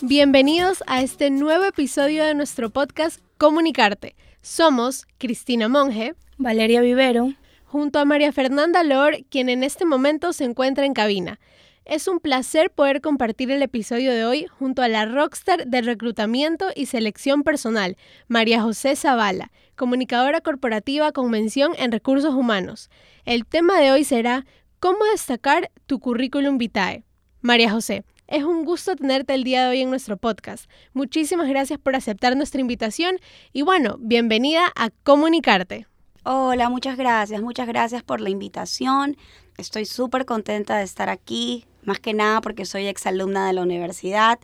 [0.00, 4.16] Bienvenidos a este nuevo episodio de nuestro podcast Comunicarte.
[4.42, 7.32] Somos Cristina Monge, Valeria Vivero,
[7.64, 11.40] junto a María Fernanda Lor, quien en este momento se encuentra en cabina.
[11.84, 16.68] Es un placer poder compartir el episodio de hoy junto a la rockstar de reclutamiento
[16.74, 17.96] y selección personal,
[18.28, 22.90] María José Zavala, comunicadora corporativa con mención en recursos humanos.
[23.24, 24.46] El tema de hoy será
[24.80, 27.04] ¿Cómo destacar tu currículum vitae?
[27.40, 30.70] María José, es un gusto tenerte el día de hoy en nuestro podcast.
[30.92, 33.18] Muchísimas gracias por aceptar nuestra invitación
[33.52, 35.86] y bueno, bienvenida a Comunicarte.
[36.22, 39.16] Hola, muchas gracias, muchas gracias por la invitación.
[39.58, 44.38] Estoy súper contenta de estar aquí, más que nada porque soy exalumna de la universidad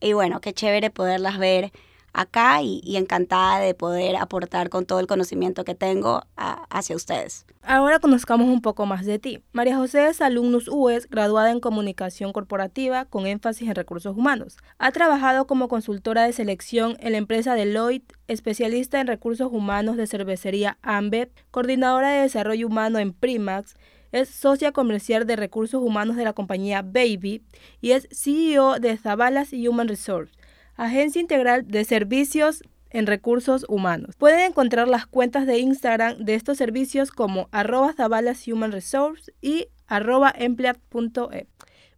[0.00, 1.72] y bueno, qué chévere poderlas ver
[2.16, 7.44] acá y, encantada de poder aportar con todo el conocimiento que tengo hacia ustedes.
[7.62, 9.42] Ahora conozcamos un poco más de ti.
[9.52, 14.56] María José es alumnus UES, graduada en comunicación corporativa con énfasis en recursos humanos.
[14.78, 20.06] Ha trabajado como consultora de selección en la empresa Deloitte, especialista en recursos humanos de
[20.06, 23.76] cervecería Ambev, coordinadora de desarrollo humano en Primax,
[24.12, 27.42] es socia comercial de recursos humanos de la compañía Baby
[27.82, 30.32] y es CEO de Zabalas Human Resource,
[30.76, 34.14] agencia integral de servicios en recursos humanos.
[34.16, 39.68] Pueden encontrar las cuentas de Instagram de estos servicios como arroba Zabalas Human Resource y
[39.86, 41.46] arroba emplead.e.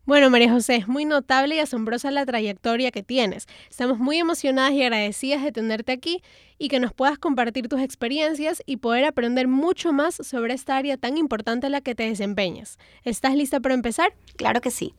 [0.08, 3.46] Bueno, María José, es muy notable y asombrosa la trayectoria que tienes.
[3.68, 6.22] Estamos muy emocionadas y agradecidas de tenerte aquí
[6.56, 10.96] y que nos puedas compartir tus experiencias y poder aprender mucho más sobre esta área
[10.96, 12.78] tan importante en la que te desempeñas.
[13.04, 14.14] ¿Estás lista para empezar?
[14.36, 14.94] Claro que sí.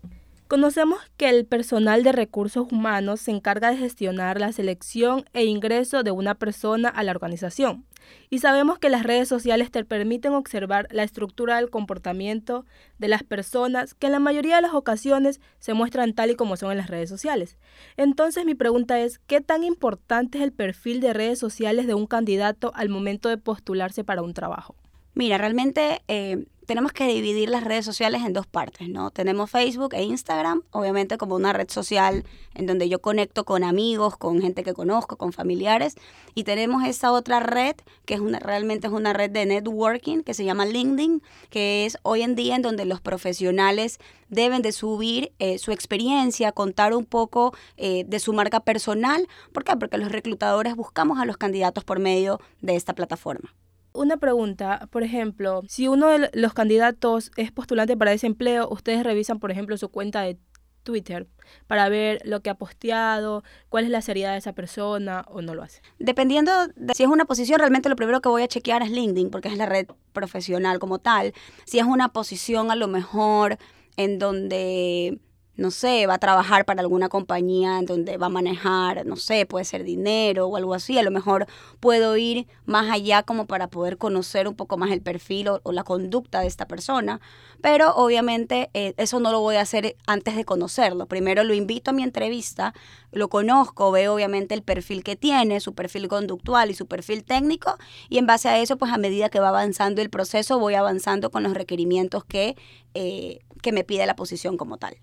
[0.50, 6.02] Conocemos que el personal de recursos humanos se encarga de gestionar la selección e ingreso
[6.02, 7.86] de una persona a la organización.
[8.32, 12.66] Y sabemos que las redes sociales te permiten observar la estructura del comportamiento
[12.98, 16.58] de las personas que en la mayoría de las ocasiones se muestran tal y como
[16.58, 17.60] son en las redes sociales.
[17.96, 22.08] Entonces mi pregunta es, ¿qué tan importante es el perfil de redes sociales de un
[22.08, 24.74] candidato al momento de postularse para un trabajo?
[25.14, 29.10] Mira, realmente eh, tenemos que dividir las redes sociales en dos partes, ¿no?
[29.10, 34.18] Tenemos Facebook e Instagram, obviamente como una red social en donde yo conecto con amigos,
[34.18, 35.96] con gente que conozco, con familiares,
[36.36, 37.76] y tenemos esa otra red
[38.06, 41.98] que es una, realmente es una red de networking que se llama LinkedIn, que es
[42.04, 43.98] hoy en día en donde los profesionales
[44.28, 49.28] deben de subir eh, su experiencia, contar un poco eh, de su marca personal.
[49.54, 49.76] ¿Por qué?
[49.76, 53.56] Porque los reclutadores buscamos a los candidatos por medio de esta plataforma.
[53.92, 59.04] Una pregunta, por ejemplo, si uno de los candidatos es postulante para ese empleo, ustedes
[59.04, 60.38] revisan, por ejemplo, su cuenta de
[60.84, 61.28] Twitter
[61.68, 65.56] para ver lo que ha posteado, cuál es la seriedad de esa persona o no
[65.56, 65.82] lo hace.
[65.98, 69.30] Dependiendo de si es una posición, realmente lo primero que voy a chequear es LinkedIn,
[69.30, 71.34] porque es la red profesional como tal.
[71.66, 73.58] Si es una posición a lo mejor
[73.98, 75.20] en donde
[75.60, 79.46] no sé, va a trabajar para alguna compañía en donde va a manejar, no sé,
[79.46, 80.98] puede ser dinero o algo así.
[80.98, 81.48] A lo mejor
[81.80, 85.84] puedo ir más allá como para poder conocer un poco más el perfil o, la
[85.84, 87.20] conducta de esta persona.
[87.62, 91.08] Pero obviamente eh, eso no lo voy a hacer antes de conocerlo.
[91.08, 92.74] Primero lo invito a mi entrevista,
[93.12, 97.78] lo conozco, veo obviamente el perfil que tiene, su perfil conductual y su perfil técnico.
[98.08, 101.32] Y en base a eso, pues a medida que va avanzando el proceso, voy avanzando
[101.32, 102.56] con los requerimientos que,
[102.94, 104.98] eh, que me pide la posición como tal.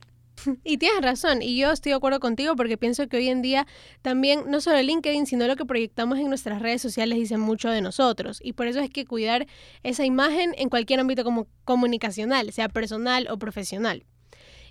[0.64, 3.66] Y tienes razón, y yo estoy de acuerdo contigo porque pienso que hoy en día
[4.02, 7.80] también no solo LinkedIn, sino lo que proyectamos en nuestras redes sociales dice mucho de
[7.80, 8.40] nosotros.
[8.42, 9.46] Y por eso es que cuidar
[9.82, 14.04] esa imagen en cualquier ámbito como comunicacional, sea personal o profesional.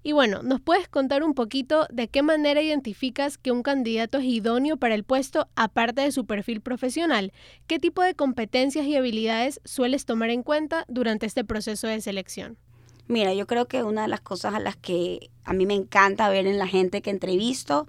[0.04, 4.26] Y bueno, ¿nos puedes contar un poquito de qué manera identificas que un candidato es
[4.26, 7.34] idóneo para el puesto aparte de su perfil profesional?
[7.66, 12.60] ¿Qué tipo de competencias y habilidades sueles tomar en cuenta durante este proceso de selección?
[13.08, 16.30] Mira, yo creo que una de las cosas a las que a mí me encanta
[16.30, 17.88] ver en la gente que entrevisto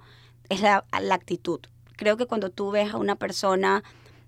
[0.49, 1.59] es la, actitud.
[1.95, 3.83] Creo que cuando tú ves a una persona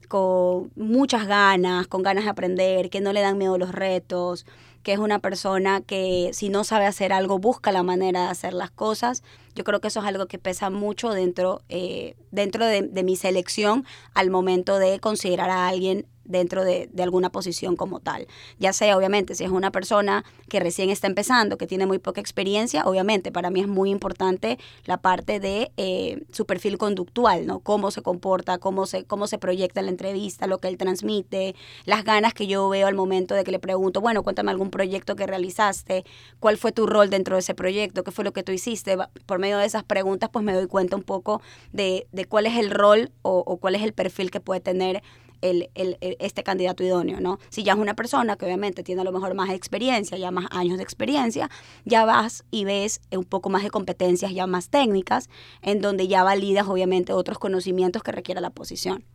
[0.07, 4.47] con muchas ganas, con ganas de aprender, que no le dan miedo los retos,
[4.83, 8.53] que es una persona que si no sabe hacer algo busca la manera de hacer
[8.53, 9.23] las cosas.
[9.55, 13.85] Yo creo que eso es algo que pesa mucho dentro, eh, dentro de, mi selección
[14.13, 18.27] al momento de considerar a alguien dentro de, alguna posición como tal.
[18.59, 22.21] Ya sea, obviamente, si es una persona que recién está empezando, que tiene muy poca
[22.21, 27.59] experiencia, obviamente para mí es muy importante la parte de eh, su perfil conductual, ¿no?
[27.59, 31.55] Cómo se comporta, cómo se, cómo se proyecta en la entrevista, lo que él transmite,
[31.85, 35.15] las ganas que yo veo al momento de que le pregunto, bueno, cuéntame algún proyecto
[35.15, 36.03] que realizaste,
[36.39, 38.97] cuál fue tu rol dentro de ese proyecto, qué fue lo que tú hiciste.
[39.25, 42.71] Por medio de esas preguntas, pues me doy cuenta un poco de, cuál es el
[42.71, 45.01] rol o, o cuál es el perfil que puede tener
[45.41, 47.39] el, el, este candidato idóneo, ¿no?
[47.49, 50.47] Si ya es una persona que obviamente tiene a lo mejor más experiencia, ya más
[50.51, 51.49] años de experiencia,
[51.85, 55.29] ya vas y ves un poco más de competencias ya más técnicas,
[55.61, 59.05] en donde ya validas obviamente otros conocimientos que requiera la posición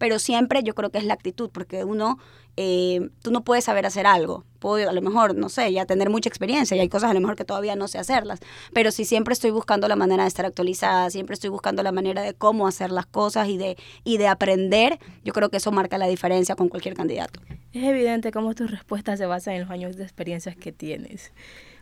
[0.00, 2.18] pero siempre yo creo que es la actitud, porque uno,
[2.56, 6.08] eh, tú no puedes saber hacer algo, puedo a lo mejor, no sé, ya tener
[6.08, 8.40] mucha experiencia y hay cosas a lo mejor que todavía no sé hacerlas,
[8.72, 12.22] pero si siempre estoy buscando la manera de estar actualizada, siempre estoy buscando la manera
[12.22, 15.98] de cómo hacer las cosas y de, y de aprender, yo creo que eso marca
[15.98, 17.38] la diferencia con cualquier candidato.
[17.74, 21.30] Es evidente cómo tus respuestas se basan en los años de experiencias que tienes.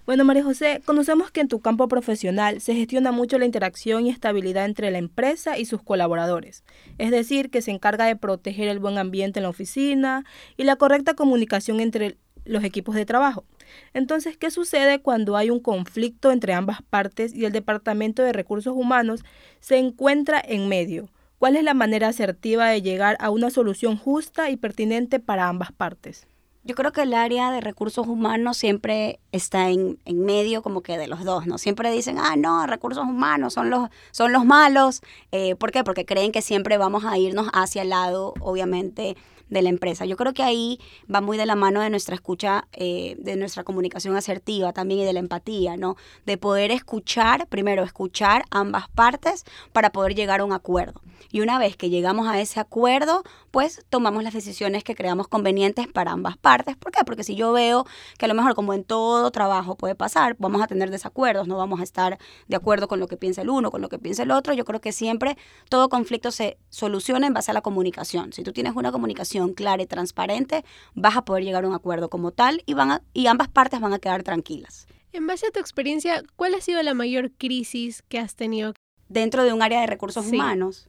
[0.09, 4.09] Bueno, María José, conocemos que en tu campo profesional se gestiona mucho la interacción y
[4.09, 6.65] estabilidad entre la empresa y sus colaboradores,
[6.97, 10.25] es decir, que se encarga de proteger el buen ambiente en la oficina
[10.57, 12.17] y la correcta comunicación entre
[12.47, 13.45] los equipos de trabajo.
[13.93, 18.73] Entonces, ¿qué sucede cuando hay un conflicto entre ambas partes y el Departamento de Recursos
[18.75, 19.27] Humanos
[19.61, 21.11] se encuentra en medio?
[21.39, 25.71] ¿Cuál es la manera asertiva de llegar a una solución justa y pertinente para ambas
[25.71, 26.27] partes?
[26.69, 30.99] Yo creo que el área de recursos humanos siempre está en, en, medio como que
[30.99, 31.57] de los dos, ¿no?
[31.57, 35.01] Siempre dicen, ah, no, recursos humanos son los, son los malos.
[35.33, 35.83] Eh, ¿Por qué?
[35.83, 39.17] Porque creen que siempre vamos a irnos hacia el lado, obviamente,
[39.51, 40.05] de la empresa.
[40.05, 40.79] Yo creo que ahí
[41.13, 45.05] va muy de la mano de nuestra escucha, eh, de nuestra comunicación asertiva también y
[45.05, 45.97] de la empatía, ¿no?
[46.27, 51.01] De poder escuchar, primero escuchar ambas partes para poder llegar a un acuerdo.
[51.31, 55.89] Y una vez que llegamos a ese acuerdo, pues tomamos las decisiones que creamos convenientes
[55.89, 56.77] para ambas partes.
[56.77, 57.05] ¿Por qué?
[57.05, 57.87] Porque si yo veo
[58.19, 61.57] que a lo mejor como en todo trabajo puede pasar, vamos a tener desacuerdos, no
[61.57, 64.23] vamos a estar de acuerdo con lo que piensa el uno, con lo que piensa
[64.23, 64.55] el otro.
[64.55, 65.37] Yo creo que siempre
[65.69, 68.33] todo conflicto se soluciona en base a la comunicación.
[68.33, 70.65] Si tú tienes una comunicación clara y transparente,
[70.95, 73.93] vas a poder llegar a un acuerdo como tal y, van y ambas partes van
[73.93, 74.87] a quedar tranquilas.
[75.13, 78.75] En base a tu experiencia, ¿cuál ha sido la mayor crisis que has tenido?
[79.09, 80.87] Dentro de un área de recursos humanos.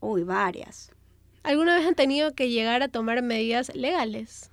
[0.00, 0.90] Uy, varias.
[1.42, 4.50] ¿Alguna vez han tenido que llegar a tomar medidas legales?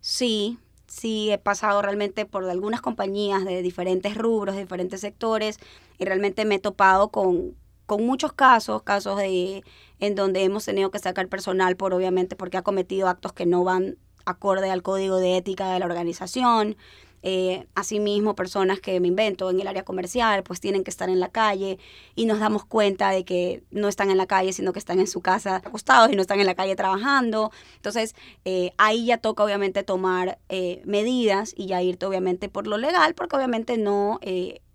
[0.00, 5.58] Sí, sí he pasado realmente por algunas compañías de diferentes rubros, de diferentes sectores,
[5.98, 7.54] y realmente me he topado con,
[7.88, 9.64] con muchos casos, casos de,
[9.98, 13.64] en donde hemos tenido que sacar personal por obviamente porque ha cometido actos que no
[13.64, 13.96] van
[14.26, 16.76] acorde al código de ética de la organización.
[17.22, 21.20] Eh, asimismo, personas que me invento en el área comercial, pues tienen que estar en
[21.20, 21.78] la calle
[22.14, 25.06] y nos damos cuenta de que no están en la calle, sino que están en
[25.06, 27.50] su casa acostados y no están en la calle trabajando.
[27.76, 32.78] Entonces, eh, ahí ya toca obviamente tomar eh, medidas y ya irte obviamente por lo
[32.78, 34.20] legal, porque obviamente no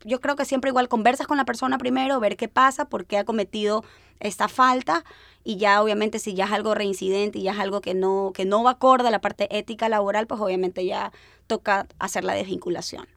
[0.06, 3.18] yo creo que siempre igual conversas con la persona primero, ver qué pasa, por qué
[3.18, 3.84] ha cometido
[4.20, 5.04] esta falta
[5.44, 8.46] y ya obviamente si ya es algo reincidente y ya es algo que no, que
[8.46, 11.12] no va acorde a la parte ética laboral, pues obviamente ya
[11.48, 13.08] toca hacer la desvinculación.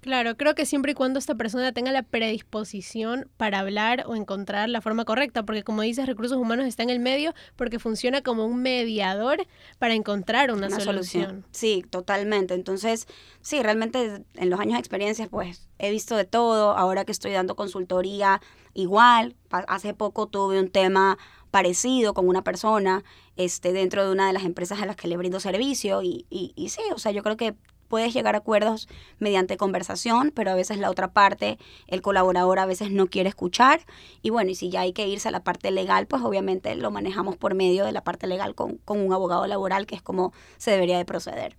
[0.00, 4.70] Claro, creo que siempre y cuando esta persona tenga la predisposición para hablar o encontrar
[4.70, 8.46] la forma correcta, porque como dices, recursos humanos está en el medio porque funciona como
[8.46, 9.46] un mediador
[9.78, 11.44] para encontrar una, solución.
[11.50, 12.54] Sí, totalmente.
[12.54, 13.08] Entonces,
[13.42, 16.78] sí, realmente en los años de experiencia, pues he visto de todo.
[16.78, 18.40] Ahora que estoy dando consultoría,
[18.72, 19.36] igual.
[19.50, 21.18] Hace poco tuve un tema
[21.50, 23.04] parecido con una persona
[23.36, 26.52] este, dentro de una de las empresas a las que le brindo servicio y, y,
[26.56, 27.54] y sí, o sea, yo creo que
[27.90, 28.88] puedes llegar a acuerdos
[29.18, 31.58] mediante conversación, pero a veces la otra parte,
[31.88, 33.80] el colaborador a veces no quiere escuchar.
[34.22, 36.90] Y bueno, y si ya hay que irse a la parte legal, pues obviamente lo
[36.92, 40.32] manejamos por medio de la parte legal con, con un abogado laboral, que es como
[40.56, 41.56] se debería de proceder.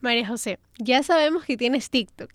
[0.00, 2.30] María José, ya sabemos que tienes TikTok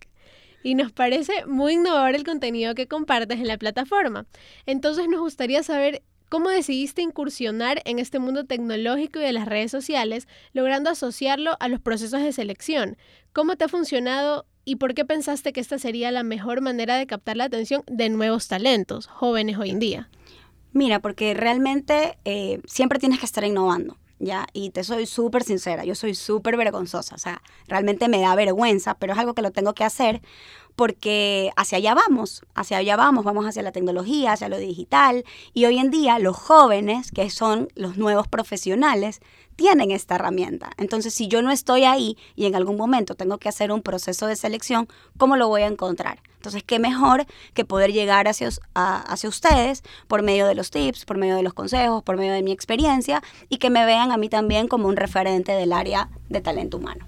[0.62, 4.26] y nos parece muy innovador el contenido que compartes en la plataforma.
[4.64, 9.70] Entonces nos gustaría saber ¿Cómo decidiste incursionar en este mundo tecnológico y de las redes
[9.70, 12.96] sociales, logrando asociarlo a los procesos de selección?
[13.32, 17.06] ¿Cómo te ha funcionado y por qué pensaste que esta sería la mejor manera de
[17.06, 20.10] captar la atención de nuevos talentos, jóvenes hoy en día?
[20.72, 23.96] Mira, porque realmente eh, siempre tienes que estar innovando.
[24.18, 24.46] ¿ya?
[24.52, 28.94] Y te soy súper sincera, yo soy súper vergonzosa, o sea, realmente me da vergüenza,
[28.94, 30.22] pero es algo que lo tengo que hacer
[30.76, 35.64] porque hacia allá vamos, hacia allá vamos, vamos hacia la tecnología, hacia lo digital, y
[35.66, 39.20] hoy en día los jóvenes, que son los nuevos profesionales,
[39.56, 40.70] tienen esta herramienta.
[40.78, 44.26] Entonces, si yo no estoy ahí y en algún momento tengo que hacer un proceso
[44.26, 46.20] de selección, ¿cómo lo voy a encontrar?
[46.36, 51.16] Entonces, qué mejor que poder llegar hacia, hacia ustedes por medio de los tips, por
[51.16, 54.28] medio de los consejos, por medio de mi experiencia y que me vean a mí
[54.28, 57.06] también como un referente del área de talento humano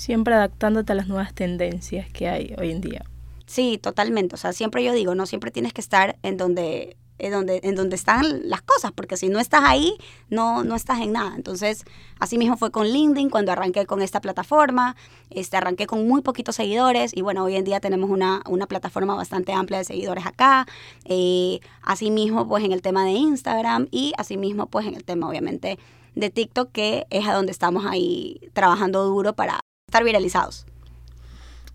[0.00, 3.04] siempre adaptándote a las nuevas tendencias que hay hoy en día.
[3.44, 4.34] Sí, totalmente.
[4.34, 7.74] O sea, siempre yo digo, no siempre tienes que estar en donde, en donde, en
[7.74, 9.98] donde están las cosas, porque si no estás ahí,
[10.30, 11.34] no, no estás en nada.
[11.36, 11.84] Entonces,
[12.18, 14.96] así mismo fue con LinkedIn cuando arranqué con esta plataforma.
[15.28, 19.14] Este, arranqué con muy poquitos seguidores y bueno, hoy en día tenemos una, una plataforma
[19.14, 20.66] bastante amplia de seguidores acá.
[21.04, 25.78] Eh, asimismo, pues en el tema de Instagram y asimismo, pues en el tema, obviamente,
[26.14, 29.60] de TikTok, que es a donde estamos ahí trabajando duro para
[29.90, 30.66] estar viralizados.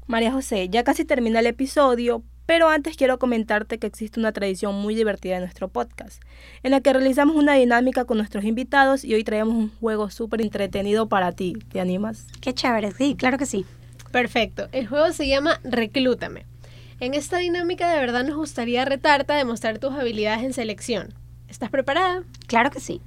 [0.08, 4.76] María José, ya casi termina el episodio, pero antes quiero comentarte que existe una tradición
[4.76, 6.22] muy divertida en nuestro podcast,
[6.64, 10.42] en la que realizamos una dinámica con nuestros invitados y hoy traemos un juego súper
[10.42, 11.58] entretenido para ti.
[11.74, 12.28] ¿Te animas?
[12.40, 13.66] Qué chévere, sí, claro que sí.
[14.12, 14.70] Perfecto.
[14.72, 16.46] El juego se llama Reclútame.
[17.02, 21.14] En esta dinámica de verdad nos gustaría retarte a demostrar tus habilidades en selección.
[21.50, 22.24] ¿Estás preparada?
[22.48, 23.02] Claro que sí.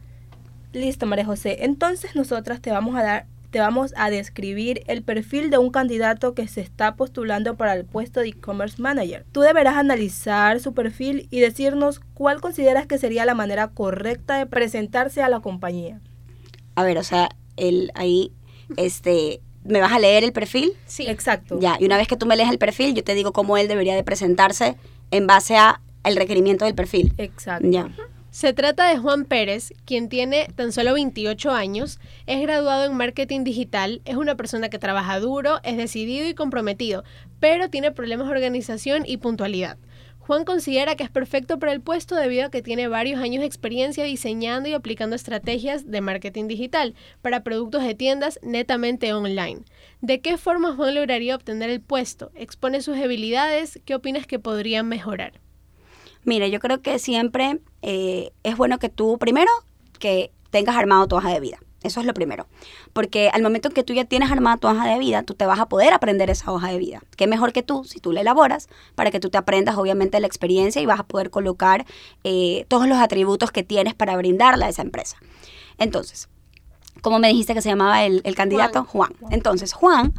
[0.74, 1.64] Listo, María José.
[1.64, 6.34] Entonces nosotras te vamos a dar te vamos a describir el perfil de un candidato
[6.34, 9.24] que se está postulando para el puesto de e-commerce manager.
[9.32, 14.46] Tú deberás analizar su perfil y decirnos cuál consideras que sería la manera correcta de
[14.46, 16.00] presentarse a la compañía.
[16.74, 18.32] A ver, o sea, el ahí
[18.76, 20.72] este ¿Me vas a leer el perfil?
[20.86, 21.06] Sí.
[21.06, 21.58] Exacto.
[21.60, 23.68] Ya, y una vez que tú me lees el perfil, yo te digo cómo él
[23.68, 24.76] debería de presentarse
[25.10, 27.12] en base a el requerimiento del perfil.
[27.18, 27.68] Exacto.
[27.68, 27.90] Ya.
[28.30, 33.42] Se trata de Juan Pérez, quien tiene tan solo 28 años, es graduado en marketing
[33.42, 37.04] digital, es una persona que trabaja duro, es decidido y comprometido,
[37.40, 39.78] pero tiene problemas de organización y puntualidad.
[40.18, 43.46] Juan considera que es perfecto para el puesto debido a que tiene varios años de
[43.46, 49.62] experiencia diseñando y aplicando estrategias de marketing digital para productos de tiendas netamente online.
[50.02, 52.30] ¿De qué forma Juan lograría obtener el puesto?
[52.34, 55.40] Expone sus habilidades, ¿qué opinas que podrían mejorar?
[56.24, 59.50] Mira, yo creo que siempre eh, es bueno que tú, primero,
[59.98, 61.58] que tengas armado tu hoja de vida.
[61.82, 62.48] Eso es lo primero.
[62.92, 65.46] Porque al momento en que tú ya tienes armada tu hoja de vida, tú te
[65.46, 67.02] vas a poder aprender esa hoja de vida.
[67.16, 70.26] Qué mejor que tú, si tú la elaboras, para que tú te aprendas obviamente la
[70.26, 71.86] experiencia y vas a poder colocar
[72.24, 75.18] eh, todos los atributos que tienes para brindarla a esa empresa.
[75.78, 76.28] Entonces,
[77.00, 78.84] ¿cómo me dijiste que se llamaba el, candidato?
[78.84, 79.14] Juan.
[79.30, 80.14] Entonces, Juan,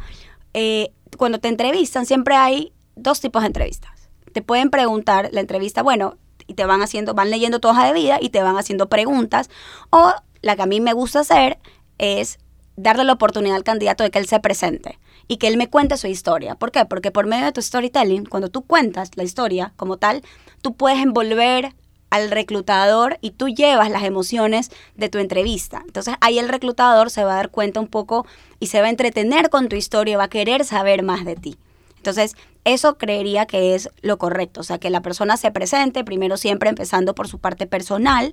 [0.54, 3.99] eh, cuando te entrevistan, siempre hay dos tipos de entrevistas
[4.32, 7.92] te pueden preguntar la entrevista, bueno, y te van haciendo, van leyendo tu hoja de
[7.92, 9.50] vida y te van haciendo preguntas.
[9.90, 11.58] O la que a mí me gusta hacer
[11.98, 12.38] es
[12.76, 15.96] darle la oportunidad al candidato de que él se presente y que él me cuente
[15.96, 16.56] su historia.
[16.56, 16.84] ¿Por qué?
[16.86, 20.22] Porque por medio de tu storytelling, cuando tú cuentas la historia como tal,
[20.60, 21.74] tú puedes envolver
[22.10, 25.82] al reclutador y tú llevas las emociones de tu entrevista.
[25.86, 28.26] Entonces ahí el reclutador se va a dar cuenta un poco
[28.58, 31.56] y se va a entretener con tu historia, va a querer saber más de ti.
[32.00, 36.38] Entonces, eso creería que es lo correcto, o sea, que la persona se presente, primero
[36.38, 38.32] siempre empezando por su parte personal,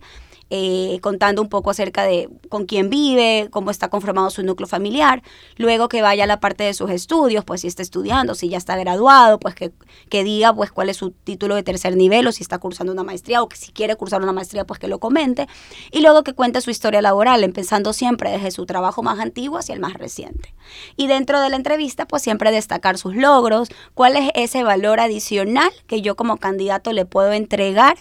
[0.49, 5.21] eh, contando un poco acerca de con quién vive, cómo está conformado su núcleo familiar,
[5.57, 8.57] luego que vaya a la parte de sus estudios, pues si está estudiando, si ya
[8.57, 9.71] está graduado, pues que,
[10.09, 13.03] que diga pues cuál es su título de tercer nivel o si está cursando una
[13.03, 15.47] maestría o que si quiere cursar una maestría, pues que lo comente,
[15.91, 19.73] y luego que cuente su historia laboral, empezando siempre desde su trabajo más antiguo hacia
[19.73, 20.53] el más reciente.
[20.95, 25.71] Y dentro de la entrevista, pues siempre destacar sus logros, cuál es ese valor adicional
[25.87, 27.97] que yo como candidato le puedo entregar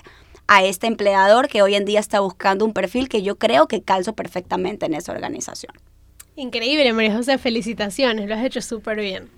[0.48, 3.82] a este empleador que hoy en día está buscando un perfil que yo creo que
[3.82, 5.74] calzo perfectamente en esa organización.
[6.36, 9.30] Increíble, María José, felicitaciones, lo has hecho súper bien.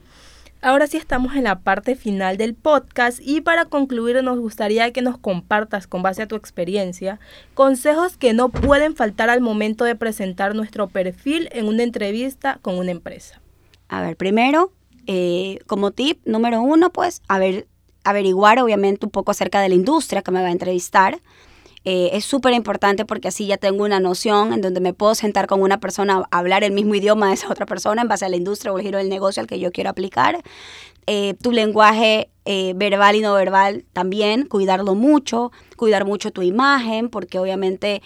[0.60, 5.02] Ahora sí estamos en la parte final del podcast y para concluir nos gustaría que
[5.02, 7.20] nos compartas con base a tu experiencia
[7.54, 12.76] consejos que no pueden faltar al momento de presentar nuestro perfil en una entrevista con
[12.76, 13.40] una empresa.
[13.88, 14.72] A ver, primero,
[15.06, 17.68] eh, como tip número uno, pues, a ver,
[18.08, 21.20] averiguar obviamente un poco acerca de la industria que me va a entrevistar.
[21.84, 25.46] Eh, es súper importante porque así ya tengo una noción en donde me puedo sentar
[25.46, 28.36] con una persona hablar el mismo idioma de esa otra persona en base a la
[28.36, 30.42] industria o el giro del negocio al que yo quiero aplicar.
[31.06, 37.08] Eh, tu lenguaje eh, verbal y no verbal también, cuidarlo mucho, cuidar mucho tu imagen,
[37.08, 38.02] porque obviamente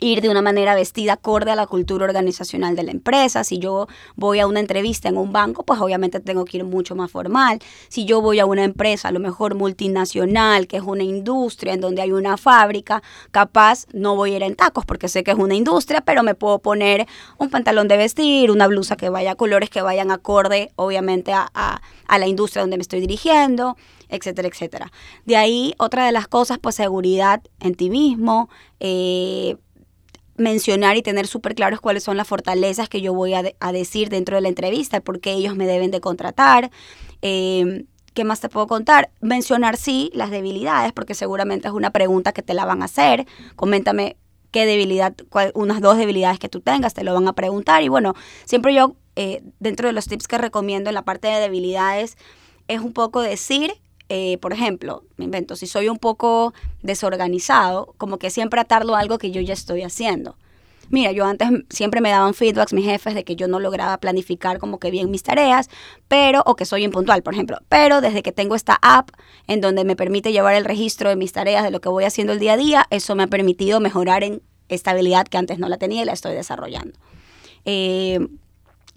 [0.00, 3.44] ir de una manera vestida acorde a la cultura organizacional de la empresa.
[3.44, 6.96] Si yo voy a una entrevista en un banco, pues obviamente tengo que ir mucho
[6.96, 7.60] más formal.
[7.88, 11.80] Si yo voy a una empresa, a lo mejor multinacional, que es una industria en
[11.80, 15.38] donde hay una fábrica, capaz no voy a ir en tacos porque sé que es
[15.38, 17.06] una industria, pero me puedo poner
[17.38, 21.50] un pantalón de vestir, una blusa que vaya a colores que vayan acorde, obviamente, a,
[21.52, 23.76] a la industria donde me estoy dirigiendo
[24.10, 24.92] etcétera, etcétera.
[25.24, 29.56] De ahí, otra de las cosas, pues seguridad en ti mismo, eh,
[30.40, 34.36] mencionar y tener súper claros cuáles son las fortalezas que yo voy a, decir dentro
[34.36, 36.70] de la entrevista, por qué ellos me deben de contratar.
[37.22, 39.10] Em, ¿Qué más te puedo contar?
[39.20, 43.26] Mencionar sí las debilidades, porque seguramente es una pregunta que te la van a hacer.
[43.54, 44.16] Coméntame
[44.50, 45.14] qué debilidad,
[45.54, 47.82] unas dos debilidades que tú tengas, te lo van a preguntar.
[47.82, 48.14] Y bueno,
[48.46, 52.16] siempre yo, eh, dentro de los tips que recomiendo en la parte de debilidades,
[52.66, 53.74] es un poco decir
[54.12, 56.52] eh, por ejemplo, me invento, si soy un poco
[56.82, 60.36] desorganizado, como que siempre atarlo a algo que yo ya estoy haciendo.
[60.88, 64.58] Mira, yo antes siempre me daban feedbacks mis jefes de que yo no lograba planificar
[64.58, 65.70] como que bien mis tareas,
[66.08, 67.58] pero, o que soy impuntual, por ejemplo.
[67.68, 69.10] Pero desde que tengo esta app
[69.46, 72.32] en donde me permite llevar el registro de mis tareas, de lo que voy haciendo
[72.32, 75.78] el día a día, eso me ha permitido mejorar en estabilidad que antes no la
[75.78, 76.98] tenía y la estoy desarrollando.
[77.64, 78.18] Eh,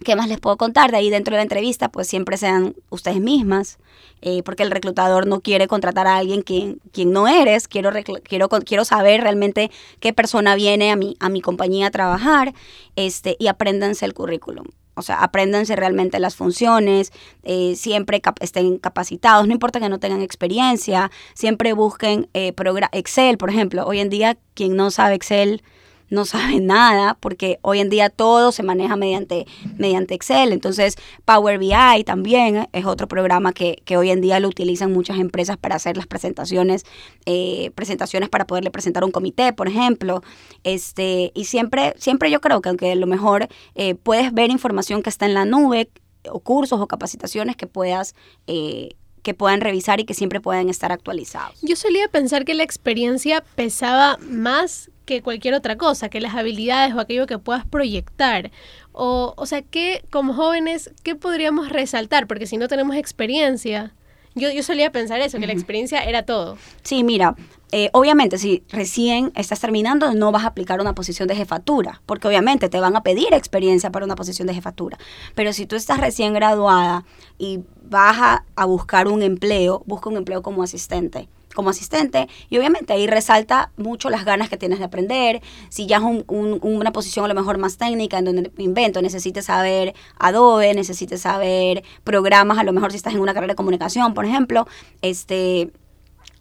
[0.04, 0.92] ¿Qué más les puedo contar?
[0.92, 3.78] De ahí dentro de la entrevista, pues siempre sean ustedes mismas,
[4.22, 7.68] eh, porque el reclutador no quiere contratar a alguien quien, quien no eres.
[7.68, 7.92] Quiero,
[8.24, 12.54] quiero, quiero saber realmente qué persona viene a mi, a mi compañía a trabajar
[12.96, 14.66] este, y apréndanse el currículum.
[14.96, 17.12] O sea, apréndanse realmente las funciones,
[17.44, 22.54] eh, siempre estén capacitados, no importa que no tengan experiencia, siempre busquen eh,
[22.92, 23.86] Excel, por ejemplo.
[23.88, 25.64] Hoy en día, quien no sabe Excel,
[26.14, 29.46] no sabe nada, porque hoy en día todo se maneja mediante,
[29.78, 30.54] mediante Excel.
[30.54, 35.20] Entonces, Power BI también es otro programa que, que hoy en día lo utilizan muchas
[35.20, 36.86] empresas para hacer las presentaciones,
[37.26, 40.22] eh, presentaciones para poderle presentar un comité, por ejemplo.
[40.64, 45.04] Este, y siempre, siempre yo creo que aunque a lo mejor eh, puedes ver información
[45.04, 45.90] que está en la nube,
[46.30, 48.16] o cursos o capacitaciones que puedas
[48.48, 51.58] eh, que puedan revisar y que siempre puedan estar actualizados.
[51.62, 56.94] Yo solía pensar que la experiencia pesaba más que cualquier otra cosa, que las habilidades
[56.94, 58.52] o aquello que puedas proyectar.
[58.92, 62.28] O, o sea, que como jóvenes, ¿qué podríamos resaltar?
[62.28, 63.94] Porque si no tenemos experiencia,
[64.36, 66.58] yo, yo solía pensar eso, que la experiencia era todo.
[66.82, 67.36] Sí, mira,
[67.72, 72.28] eh, obviamente si recién estás terminando no vas a aplicar una posición de jefatura, porque
[72.28, 74.98] obviamente te van a pedir experiencia para una posición de jefatura.
[75.36, 77.06] Pero si tú estás recién graduada
[77.38, 82.58] y vas a, a buscar un empleo, busca un empleo como asistente como asistente y
[82.58, 87.26] obviamente ahí resalta mucho las ganas que tienes de aprender, si ya es una posición
[87.26, 92.64] a lo mejor más técnica en donde invento, necesites saber Adobe, necesites saber programas, a
[92.64, 94.68] lo mejor si estás en una carrera de comunicación, por ejemplo,
[95.02, 95.72] este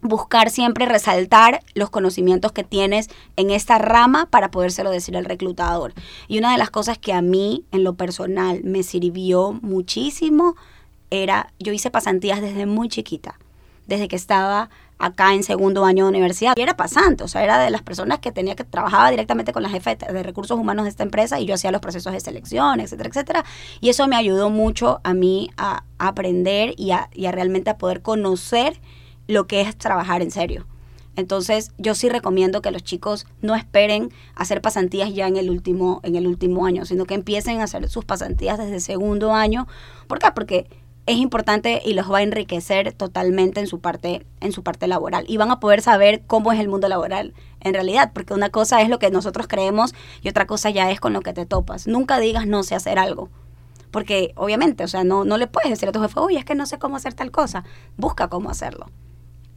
[0.03, 5.95] buscar siempre resaltar los conocimientos que tienes en esta rama para podérselo decir al reclutador.
[6.27, 10.57] Y una de las cosas que a mí en lo personal me sirvió muchísimo
[11.11, 13.39] era, yo hice pasantías desde muy chiquita,
[13.87, 14.71] desde que estaba
[15.03, 16.55] acá en segundo año de universidad.
[16.57, 19.65] Y era pasante, o sea, era de las personas que tenía que trabajaba directamente con
[19.65, 22.79] la jefa de recursos humanos de esta empresa y yo hacía los procesos de selección,
[22.79, 23.45] etcétera, etcétera.
[23.81, 28.81] Y eso me ayudó mucho a mí a, aprender y a, realmente a poder conocer
[29.27, 30.67] lo que es trabajar en serio.
[31.17, 36.01] Entonces, yo sí recomiendo que los chicos no esperen hacer pasantías ya en el último,
[36.05, 39.67] en el último año, sino que empiecen a hacer sus pasantías desde segundo año.
[40.07, 40.31] ¿Por qué?
[40.33, 40.69] Porque
[41.07, 45.25] es importante y los va a enriquecer totalmente en su parte en su parte laboral
[45.27, 48.83] y van a poder saber cómo es el mundo laboral en realidad, porque una cosa
[48.83, 51.87] es lo que nosotros creemos y otra cosa ya es con lo que te topas.
[51.87, 53.31] Nunca digas no sé hacer algo.
[53.91, 56.55] Porque obviamente, o sea, no, no le puedes decir a tu jefe, uy, es que
[56.55, 57.63] no sé cómo hacer tal cosa.
[57.97, 58.91] Busca cómo hacerlo.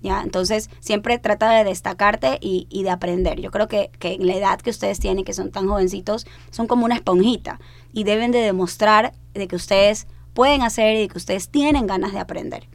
[0.01, 0.21] ¿Ya?
[0.21, 3.39] Entonces, siempre trata de destacarte y, y de aprender.
[3.39, 6.67] Yo creo que, que en la edad que ustedes tienen, que son tan jovencitos, son
[6.67, 7.59] como una esponjita
[7.93, 10.05] y deben de demostrar de que ustedes
[10.35, 12.67] pueden hacer y que ustedes tienen ganas de aprender.